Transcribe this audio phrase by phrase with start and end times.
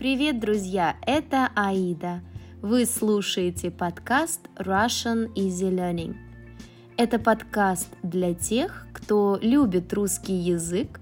[0.00, 0.96] Привет, друзья!
[1.06, 2.22] Это Аида.
[2.62, 6.16] Вы слушаете подкаст Russian Easy Learning.
[6.96, 11.00] Это подкаст для тех, кто любит русский язык,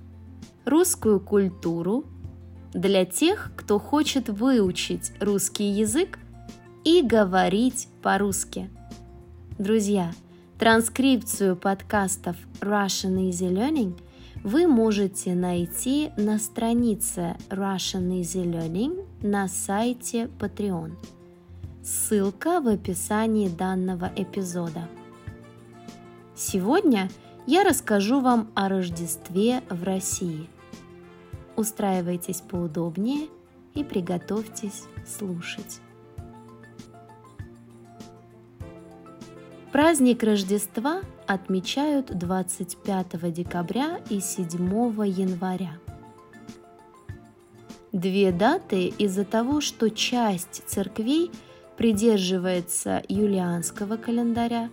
[0.64, 2.06] русскую культуру,
[2.72, 6.18] для тех, кто хочет выучить русский язык
[6.82, 8.68] и говорить по-русски.
[9.60, 10.10] Друзья,
[10.58, 13.96] транскрипцию подкастов Russian Easy Learning–
[14.48, 20.92] вы можете найти на странице Russian Easy Learning на сайте Patreon.
[21.84, 24.88] Ссылка в описании данного эпизода.
[26.34, 27.10] Сегодня
[27.46, 30.48] я расскажу вам о Рождестве в России.
[31.54, 33.28] Устраивайтесь поудобнее
[33.74, 35.82] и приготовьтесь слушать.
[39.78, 44.50] Праздник Рождества отмечают 25 декабря и 7
[45.06, 45.78] января.
[47.92, 51.30] Две даты из-за того, что часть церквей
[51.76, 54.68] придерживается юлианского календаря,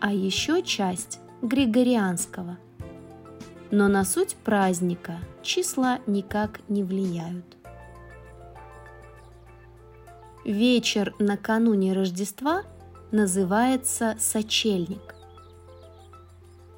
[0.00, 2.58] а еще часть– григорианского.
[3.70, 7.56] Но на суть праздника числа никак не влияют.
[10.44, 12.64] Вечер накануне Рождества
[13.10, 15.14] называется сочельник.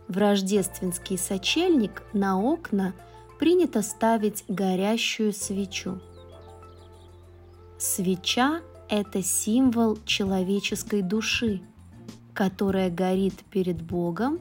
[0.09, 2.95] В рождественский сочельник на окна
[3.39, 6.01] принято ставить горящую свечу.
[7.79, 11.63] Свеча– это символ человеческой души,
[12.35, 14.41] которая горит перед Богом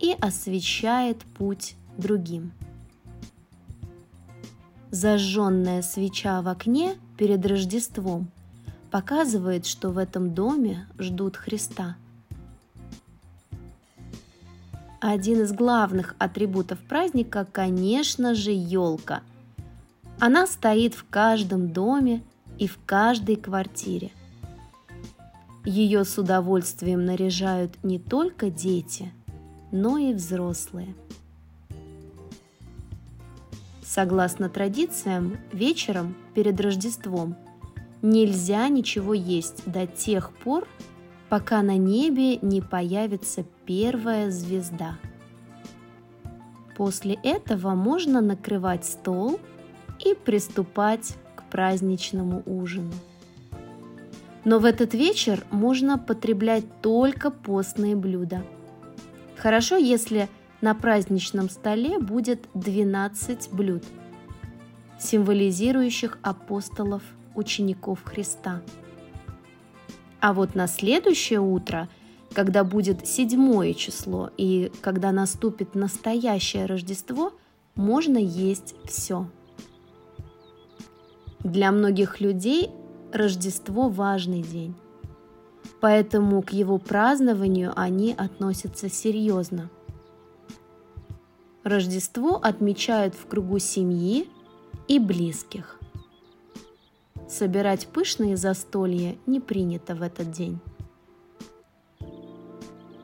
[0.00, 2.52] и освещает путь другим.
[4.90, 8.30] Зажженная свеча в окне перед Рождеством
[8.90, 11.96] показывает, что в этом доме ждут Христа–
[15.00, 19.22] один из главных атрибутов праздника, конечно же, елка.
[20.18, 22.22] Она стоит в каждом доме
[22.58, 24.10] и в каждой квартире.
[25.64, 29.12] Ее с удовольствием наряжают не только дети,
[29.70, 30.94] но и взрослые.
[33.84, 37.36] Согласно традициям, вечером перед Рождеством
[38.02, 40.66] нельзя ничего есть до тех пор,
[41.28, 44.98] пока на небе не появится первая звезда.
[46.76, 49.40] После этого можно накрывать стол
[50.04, 52.92] и приступать к праздничному ужину.
[54.44, 58.44] Но в этот вечер можно потреблять только постные блюда.
[59.36, 60.28] Хорошо, если
[60.60, 63.82] на праздничном столе будет 12 блюд,
[64.98, 67.02] символизирующих апостолов,
[67.38, 68.60] учеников Христа–
[70.20, 71.88] а вот на следующее утро,
[72.32, 77.32] когда будет седьмое число и когда наступит настоящее Рождество,
[77.74, 79.28] можно есть все.
[81.40, 82.70] Для многих людей
[83.12, 84.74] Рождество важный день,
[85.80, 89.70] поэтому к его празднованию они относятся серьезно.
[91.62, 94.28] Рождество отмечают в кругу семьи
[94.88, 95.77] и близких.
[97.28, 100.58] Собирать пышные застолья не принято в этот день.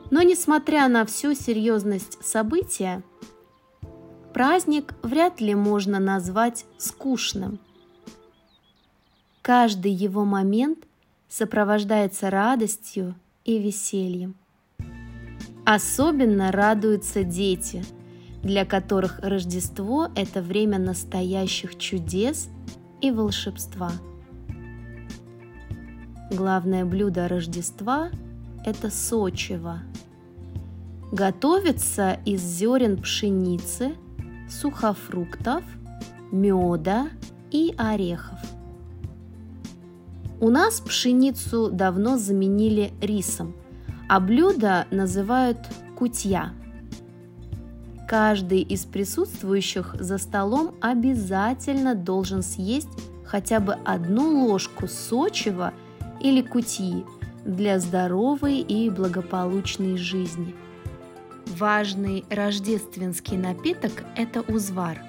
[0.09, 3.03] Но несмотря на всю серьезность события,
[4.33, 7.59] праздник вряд ли можно назвать скучным.
[9.43, 10.79] Каждый его момент
[11.29, 14.33] сопровождается радостью и весельем.
[15.65, 17.85] Особенно радуются дети,
[18.41, 22.49] для которых Рождество– это время настоящих чудес
[23.01, 23.91] и волшебства–
[26.31, 28.09] Главное блюдо Рождества–
[28.65, 29.81] это сочево.
[31.11, 33.93] Готовится из зерен пшеницы,
[34.49, 35.63] сухофруктов,
[36.31, 37.09] меда
[37.51, 38.39] и орехов.
[40.41, 43.53] У нас пшеницу давно заменили рисом,
[44.09, 45.59] а блюдо называют
[45.95, 46.53] кутья.
[48.07, 52.89] Каждый из присутствующих за столом обязательно должен съесть
[53.23, 55.71] хотя бы одну ложку сочева–
[56.25, 57.05] или кутии
[57.45, 60.55] для здоровой и благополучной жизни.
[61.45, 64.99] Важный рождественский напиток– это узвар.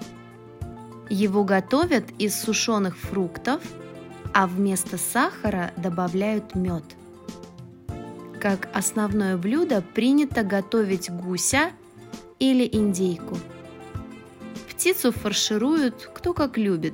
[1.08, 3.62] Его готовят из сушеных фруктов,
[4.34, 6.84] а вместо сахара добавляют мед.
[8.38, 11.70] Как основное блюдо принято готовить гуся
[12.38, 13.38] или индейку.
[14.68, 16.92] Птицу фаршируют кто как любит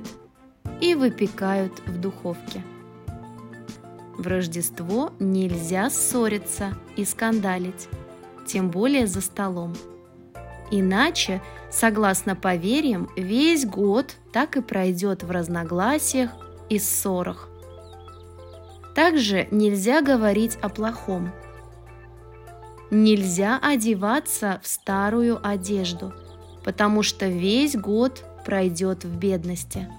[0.79, 2.63] и выпекают в духовке–
[4.23, 7.89] в Рождество нельзя ссориться и скандалить,
[8.47, 9.75] тем более за столом.
[10.71, 16.31] Иначе, согласно поверьям, весь год так и пройдет в разногласиях
[16.69, 17.49] и ссорах.
[18.95, 21.31] Также нельзя говорить о плохом.
[22.89, 26.13] Нельзя одеваться в старую одежду,
[26.63, 29.89] потому что весь год пройдет в бедности.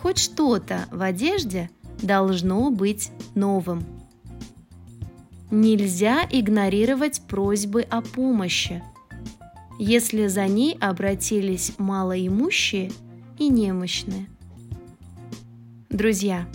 [0.00, 1.70] Хоть что-то в одежде
[2.04, 3.84] должно быть новым.
[5.50, 8.82] Нельзя игнорировать просьбы о помощи,
[9.78, 12.92] если за ней обратились малоимущие
[13.38, 14.26] и немощные.
[15.90, 16.46] Друзья,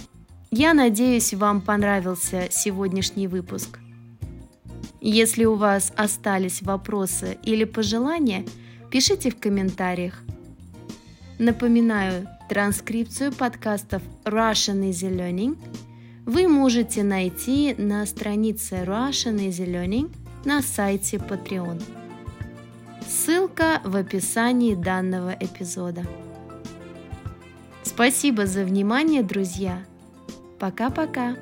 [0.52, 3.80] я надеюсь, вам понравился сегодняшний выпуск.
[5.02, 8.46] Если у вас остались вопросы или пожелания,
[8.92, 10.22] пишите в комментариях.
[11.38, 15.56] Напоминаю, транскрипцию подкастов Russian Easy Learning
[16.26, 20.12] вы можете найти на странице Russian Easy Learning
[20.46, 21.82] на сайте Patreon.
[23.08, 26.04] Ссылка в описании данного эпизода.
[27.84, 29.84] Спасибо за внимание, друзья!
[30.58, 31.36] Пока-пока!